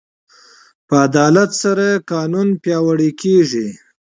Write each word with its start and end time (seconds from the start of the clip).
په 0.87 0.95
عدالت 1.07 1.51
سره 1.63 1.87
قانون 2.11 2.47
پیاوړی 2.63 3.11
کېږي. 3.21 3.67